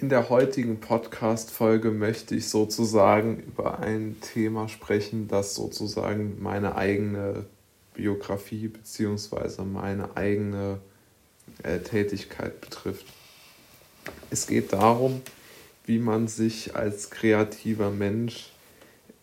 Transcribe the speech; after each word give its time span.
In 0.00 0.10
der 0.10 0.28
heutigen 0.28 0.78
Podcast-Folge 0.78 1.90
möchte 1.90 2.36
ich 2.36 2.48
sozusagen 2.48 3.40
über 3.40 3.80
ein 3.80 4.16
Thema 4.20 4.68
sprechen, 4.68 5.26
das 5.26 5.56
sozusagen 5.56 6.40
meine 6.40 6.76
eigene 6.76 7.46
Biografie 7.94 8.68
bzw. 8.68 9.64
meine 9.64 10.16
eigene 10.16 10.78
äh, 11.64 11.80
Tätigkeit 11.80 12.60
betrifft. 12.60 13.06
Es 14.30 14.46
geht 14.46 14.72
darum, 14.72 15.20
wie 15.84 15.98
man 15.98 16.28
sich 16.28 16.76
als 16.76 17.10
kreativer 17.10 17.90
Mensch 17.90 18.52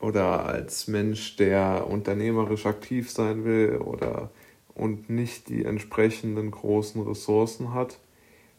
oder 0.02 0.46
als 0.46 0.90
Mensch, 0.90 1.38
der 1.38 1.88
unternehmerisch 1.90 2.66
aktiv 2.66 3.10
sein 3.10 3.46
will 3.46 3.78
oder 3.78 4.30
und 4.74 5.10
nicht 5.10 5.48
die 5.48 5.64
entsprechenden 5.64 6.52
großen 6.52 7.02
Ressourcen 7.02 7.74
hat, 7.74 7.98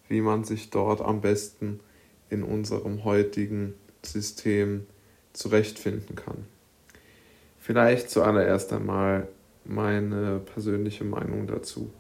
wie 0.09 0.23
man 0.23 0.45
sich 0.45 0.71
dort 0.71 1.03
am 1.03 1.21
besten 1.21 1.81
in 2.31 2.43
unserem 2.43 3.05
heutigen 3.05 3.75
System 4.03 4.87
zurechtfinden 5.33 6.17
kann. 6.17 6.47
Vielleicht 7.59 8.11
zuallererst 8.11 8.73
einmal 8.73 9.29
meine 9.65 10.39
persönliche 10.39 11.05
Meinung 11.05 11.47
dazu. 11.47 11.91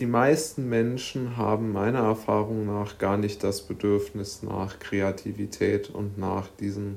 Die 0.00 0.06
meisten 0.06 0.68
Menschen 0.68 1.36
haben 1.36 1.72
meiner 1.72 2.00
Erfahrung 2.00 2.64
nach 2.64 2.96
gar 2.96 3.18
nicht 3.18 3.44
das 3.44 3.60
Bedürfnis 3.60 4.42
nach 4.42 4.78
Kreativität 4.78 5.90
und 5.90 6.16
nach 6.16 6.48
diesem, 6.48 6.96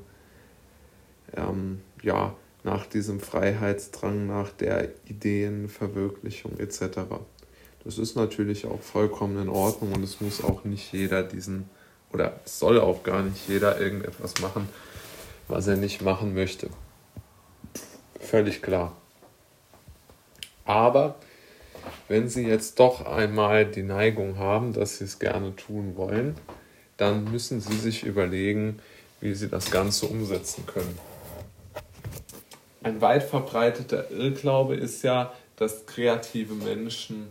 ähm, 1.35 1.81
ja, 2.01 2.33
nach 2.63 2.85
diesem 2.85 3.19
Freiheitsdrang, 3.19 4.25
nach 4.25 4.51
der 4.51 4.89
Ideenverwirklichung 5.05 6.57
etc. 6.59 6.99
Das 7.85 7.97
ist 7.97 8.15
natürlich 8.15 8.65
auch 8.65 8.81
vollkommen 8.81 9.41
in 9.41 9.49
Ordnung 9.49 9.93
und 9.93 10.03
es 10.03 10.21
muss 10.21 10.43
auch 10.43 10.63
nicht 10.63 10.93
jeder 10.93 11.21
diesen, 11.23 11.69
oder 12.11 12.39
es 12.45 12.59
soll 12.59 12.79
auch 12.79 13.03
gar 13.03 13.21
nicht 13.23 13.47
jeder 13.49 13.79
irgendetwas 13.79 14.39
machen, 14.41 14.69
was 15.47 15.67
er 15.67 15.75
nicht 15.75 16.01
machen 16.01 16.33
möchte. 16.33 16.69
Völlig 18.19 18.61
klar. 18.61 18.95
Aber 20.65 21.15
wenn 22.07 22.29
Sie 22.29 22.47
jetzt 22.47 22.79
doch 22.79 23.05
einmal 23.05 23.65
die 23.65 23.83
Neigung 23.83 24.37
haben, 24.37 24.71
dass 24.71 24.97
Sie 24.97 25.03
es 25.03 25.19
gerne 25.19 25.55
tun 25.55 25.97
wollen, 25.97 26.35
dann 26.95 27.29
müssen 27.31 27.59
Sie 27.59 27.77
sich 27.77 28.03
überlegen, 28.03 28.79
wie 29.19 29.33
Sie 29.33 29.49
das 29.49 29.71
Ganze 29.71 30.05
umsetzen 30.05 30.65
können. 30.65 30.97
Ein 32.81 33.01
weit 33.01 33.23
verbreiteter 33.23 34.09
Irrglaube 34.11 34.75
ist 34.75 35.03
ja, 35.03 35.33
dass 35.57 35.85
kreative 35.85 36.53
Menschen 36.53 37.27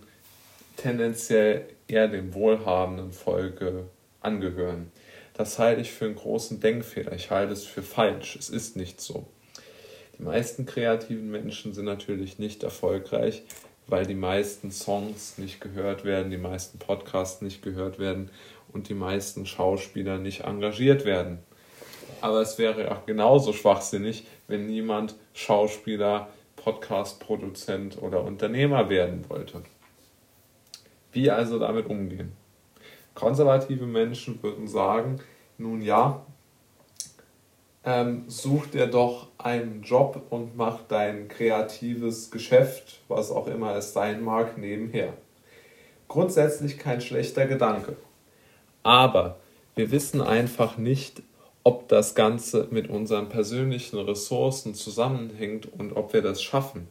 tendenziell 0.82 1.66
eher 1.86 2.08
dem 2.08 2.34
wohlhabenden 2.34 3.12
Volke 3.12 3.84
angehören. 4.20 4.90
Das 5.34 5.58
halte 5.58 5.80
ich 5.80 5.92
für 5.92 6.06
einen 6.06 6.16
großen 6.16 6.60
Denkfehler. 6.60 7.12
Ich 7.12 7.30
halte 7.30 7.52
es 7.52 7.64
für 7.64 7.82
falsch. 7.82 8.36
Es 8.36 8.50
ist 8.50 8.76
nicht 8.76 9.00
so. 9.00 9.26
Die 10.18 10.22
meisten 10.24 10.66
kreativen 10.66 11.30
Menschen 11.30 11.72
sind 11.72 11.86
natürlich 11.86 12.38
nicht 12.38 12.62
erfolgreich, 12.62 13.42
weil 13.86 14.06
die 14.06 14.14
meisten 14.14 14.70
Songs 14.70 15.38
nicht 15.38 15.60
gehört 15.60 16.04
werden, 16.04 16.30
die 16.30 16.36
meisten 16.36 16.78
Podcasts 16.78 17.40
nicht 17.42 17.62
gehört 17.62 17.98
werden 17.98 18.30
und 18.72 18.88
die 18.88 18.94
meisten 18.94 19.46
Schauspieler 19.46 20.18
nicht 20.18 20.42
engagiert 20.42 21.04
werden. 21.04 21.38
Aber 22.20 22.40
es 22.40 22.58
wäre 22.58 22.90
auch 22.92 23.06
genauso 23.06 23.52
schwachsinnig, 23.52 24.26
wenn 24.48 24.66
niemand 24.66 25.14
Schauspieler, 25.32 26.28
Podcast-Produzent 26.56 28.00
oder 28.00 28.22
Unternehmer 28.22 28.88
werden 28.88 29.28
wollte. 29.28 29.62
Wie 31.12 31.30
also 31.30 31.58
damit 31.58 31.86
umgehen? 31.86 32.32
Konservative 33.14 33.86
Menschen 33.86 34.42
würden 34.42 34.66
sagen, 34.66 35.20
nun 35.58 35.82
ja, 35.82 36.24
ähm, 37.84 38.24
such 38.28 38.68
dir 38.68 38.86
doch 38.86 39.28
einen 39.38 39.82
Job 39.82 40.22
und 40.30 40.56
mach 40.56 40.82
dein 40.88 41.28
kreatives 41.28 42.30
Geschäft, 42.30 43.00
was 43.08 43.30
auch 43.30 43.46
immer 43.46 43.74
es 43.76 43.92
sein 43.92 44.22
mag, 44.22 44.56
nebenher. 44.56 45.12
Grundsätzlich 46.08 46.78
kein 46.78 47.00
schlechter 47.00 47.46
Gedanke. 47.46 47.96
Aber 48.82 49.38
wir 49.74 49.90
wissen 49.90 50.20
einfach 50.20 50.76
nicht, 50.76 51.22
ob 51.64 51.88
das 51.88 52.14
Ganze 52.14 52.68
mit 52.70 52.88
unseren 52.88 53.28
persönlichen 53.28 53.98
Ressourcen 53.98 54.74
zusammenhängt 54.74 55.66
und 55.72 55.96
ob 55.96 56.12
wir 56.12 56.22
das 56.22 56.42
schaffen. 56.42 56.88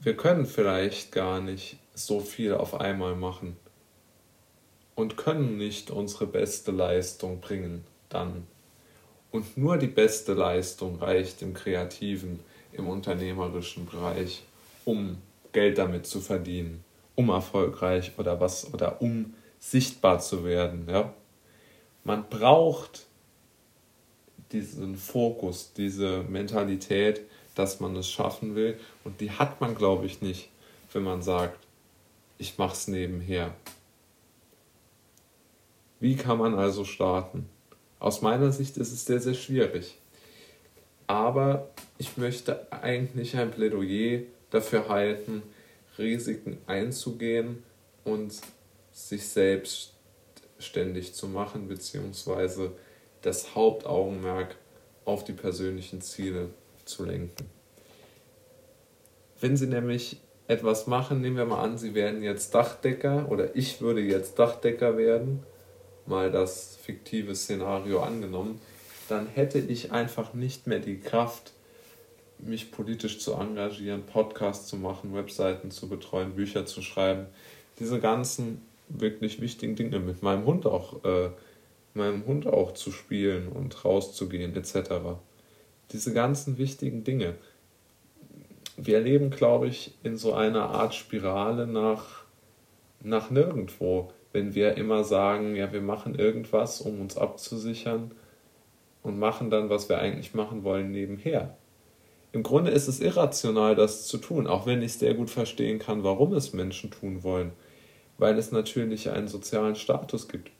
Wir 0.00 0.16
können 0.16 0.46
vielleicht 0.46 1.10
gar 1.10 1.40
nicht 1.40 1.78
so 1.92 2.20
viel 2.20 2.54
auf 2.54 2.80
einmal 2.80 3.16
machen 3.16 3.56
und 4.94 5.16
können 5.16 5.56
nicht 5.58 5.90
unsere 5.90 6.26
beste 6.26 6.70
Leistung 6.70 7.40
bringen 7.40 7.84
dann. 8.08 8.46
Und 9.30 9.56
nur 9.56 9.76
die 9.76 9.88
beste 9.88 10.34
Leistung 10.34 10.96
reicht 10.96 11.42
im 11.42 11.52
kreativen, 11.52 12.40
im 12.72 12.88
unternehmerischen 12.88 13.86
Bereich, 13.86 14.44
um 14.84 15.18
Geld 15.52 15.78
damit 15.78 16.06
zu 16.06 16.20
verdienen, 16.20 16.84
um 17.16 17.30
erfolgreich 17.30 18.12
oder 18.18 18.40
was 18.40 18.72
oder 18.72 19.02
um 19.02 19.34
sichtbar 19.58 20.20
zu 20.20 20.44
werden. 20.44 20.86
Ja? 20.88 21.12
Man 22.04 22.28
braucht 22.28 23.06
diesen 24.52 24.96
Fokus, 24.96 25.72
diese 25.74 26.22
Mentalität, 26.22 27.22
dass 27.58 27.80
man 27.80 27.96
es 27.96 28.08
schaffen 28.08 28.54
will. 28.54 28.78
Und 29.04 29.20
die 29.20 29.32
hat 29.32 29.60
man, 29.60 29.74
glaube 29.74 30.06
ich, 30.06 30.22
nicht, 30.22 30.48
wenn 30.92 31.02
man 31.02 31.22
sagt, 31.22 31.58
ich 32.38 32.56
mache 32.56 32.74
es 32.74 32.86
nebenher. 32.86 33.52
Wie 35.98 36.14
kann 36.14 36.38
man 36.38 36.54
also 36.54 36.84
starten? 36.84 37.48
Aus 37.98 38.22
meiner 38.22 38.52
Sicht 38.52 38.76
ist 38.76 38.92
es 38.92 39.04
sehr, 39.04 39.20
sehr 39.20 39.34
schwierig. 39.34 39.98
Aber 41.08 41.68
ich 41.96 42.16
möchte 42.16 42.70
eigentlich 42.70 43.36
ein 43.36 43.50
Plädoyer 43.50 44.20
dafür 44.50 44.88
halten, 44.88 45.42
Risiken 45.98 46.58
einzugehen 46.66 47.64
und 48.04 48.34
sich 48.92 49.26
selbstständig 49.26 51.14
zu 51.14 51.26
machen, 51.26 51.66
beziehungsweise 51.66 52.70
das 53.22 53.56
Hauptaugenmerk 53.56 54.54
auf 55.04 55.24
die 55.24 55.32
persönlichen 55.32 56.00
Ziele 56.02 56.50
zu 56.88 57.04
lenken. 57.04 57.46
Wenn 59.40 59.56
Sie 59.56 59.66
nämlich 59.66 60.20
etwas 60.48 60.86
machen, 60.86 61.20
nehmen 61.20 61.36
wir 61.36 61.44
mal 61.44 61.62
an, 61.62 61.78
Sie 61.78 61.94
werden 61.94 62.22
jetzt 62.22 62.54
Dachdecker 62.54 63.30
oder 63.30 63.54
ich 63.54 63.80
würde 63.80 64.00
jetzt 64.00 64.38
Dachdecker 64.38 64.96
werden, 64.96 65.44
mal 66.06 66.32
das 66.32 66.76
fiktive 66.82 67.34
Szenario 67.34 68.00
angenommen, 68.00 68.60
dann 69.08 69.26
hätte 69.26 69.58
ich 69.58 69.92
einfach 69.92 70.34
nicht 70.34 70.66
mehr 70.66 70.80
die 70.80 70.98
Kraft, 70.98 71.52
mich 72.38 72.70
politisch 72.70 73.20
zu 73.20 73.34
engagieren, 73.34 74.04
Podcasts 74.04 74.68
zu 74.68 74.76
machen, 74.76 75.14
Webseiten 75.14 75.70
zu 75.70 75.88
betreuen, 75.88 76.34
Bücher 76.34 76.66
zu 76.66 76.82
schreiben, 76.82 77.26
diese 77.78 78.00
ganzen 78.00 78.62
wirklich 78.88 79.40
wichtigen 79.40 79.76
Dinge 79.76 79.98
mit 79.98 80.22
meinem 80.22 80.44
Hund 80.44 80.66
auch, 80.66 81.04
äh, 81.04 81.30
meinem 81.94 82.24
Hund 82.26 82.46
auch 82.46 82.72
zu 82.72 82.90
spielen 82.90 83.48
und 83.48 83.84
rauszugehen 83.84 84.56
etc. 84.56 85.18
Diese 85.92 86.12
ganzen 86.12 86.58
wichtigen 86.58 87.04
Dinge 87.04 87.34
wir 88.78 89.00
leben, 89.00 89.30
glaube 89.30 89.66
ich, 89.66 89.92
in 90.04 90.16
so 90.16 90.32
einer 90.34 90.70
Art 90.70 90.94
Spirale 90.94 91.66
nach, 91.66 92.22
nach 93.02 93.28
nirgendwo, 93.28 94.12
wenn 94.32 94.54
wir 94.54 94.76
immer 94.76 95.02
sagen, 95.02 95.56
ja, 95.56 95.72
wir 95.72 95.80
machen 95.80 96.14
irgendwas, 96.14 96.80
um 96.80 97.00
uns 97.00 97.16
abzusichern 97.16 98.12
und 99.02 99.18
machen 99.18 99.50
dann, 99.50 99.68
was 99.68 99.88
wir 99.88 99.98
eigentlich 99.98 100.32
machen 100.32 100.62
wollen, 100.62 100.92
nebenher. 100.92 101.56
Im 102.30 102.44
Grunde 102.44 102.70
ist 102.70 102.86
es 102.86 103.00
irrational, 103.00 103.74
das 103.74 104.06
zu 104.06 104.18
tun, 104.18 104.46
auch 104.46 104.64
wenn 104.66 104.82
ich 104.82 104.92
sehr 104.92 105.14
gut 105.14 105.30
verstehen 105.30 105.80
kann, 105.80 106.04
warum 106.04 106.32
es 106.34 106.52
Menschen 106.52 106.92
tun 106.92 107.24
wollen, 107.24 107.50
weil 108.16 108.38
es 108.38 108.52
natürlich 108.52 109.10
einen 109.10 109.28
sozialen 109.28 109.74
Status 109.74 110.28
gibt. 110.28 110.50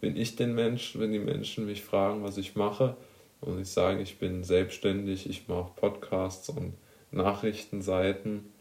Wenn 0.00 0.16
ich 0.16 0.36
den 0.36 0.54
Menschen, 0.54 1.00
wenn 1.02 1.12
die 1.12 1.18
Menschen 1.18 1.66
mich 1.66 1.82
fragen, 1.82 2.22
was 2.22 2.38
ich 2.38 2.56
mache, 2.56 2.96
und 3.40 3.60
ich 3.60 3.68
sage, 3.68 4.02
ich 4.02 4.18
bin 4.18 4.44
selbstständig, 4.44 5.28
ich 5.28 5.48
mache 5.48 5.72
Podcasts 5.76 6.48
und 6.48 6.74
Nachrichtenseiten, 7.10 8.52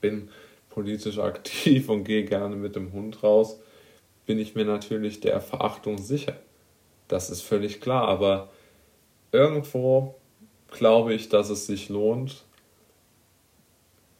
bin 0.00 0.30
politisch 0.70 1.18
aktiv 1.18 1.88
und 1.88 2.04
gehe 2.04 2.24
gerne 2.24 2.56
mit 2.56 2.76
dem 2.76 2.92
Hund 2.92 3.22
raus, 3.22 3.58
bin 4.26 4.38
ich 4.38 4.54
mir 4.54 4.64
natürlich 4.64 5.20
der 5.20 5.40
Verachtung 5.40 5.98
sicher. 5.98 6.36
Das 7.08 7.30
ist 7.30 7.42
völlig 7.42 7.80
klar, 7.80 8.08
aber 8.08 8.50
irgendwo 9.32 10.14
glaube 10.70 11.14
ich, 11.14 11.28
dass 11.28 11.48
es 11.48 11.66
sich 11.66 11.88
lohnt, 11.88 12.44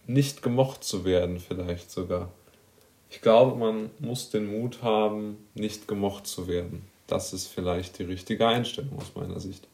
nicht 0.06 0.42
gemocht 0.42 0.84
zu 0.84 1.04
werden, 1.04 1.38
vielleicht 1.38 1.90
sogar. 1.90 2.32
Ich 3.10 3.20
glaube, 3.20 3.56
man 3.56 3.90
muss 3.98 4.30
den 4.30 4.46
Mut 4.46 4.82
haben, 4.82 5.46
nicht 5.54 5.88
gemocht 5.88 6.26
zu 6.26 6.48
werden. 6.48 6.86
Das 7.08 7.32
ist 7.32 7.46
vielleicht 7.46 7.98
die 7.98 8.04
richtige 8.04 8.46
Einstellung 8.46 8.98
aus 8.98 9.14
meiner 9.14 9.40
Sicht. 9.40 9.66